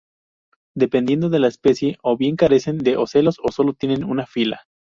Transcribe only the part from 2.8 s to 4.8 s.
ocelos o solo tienen una fila.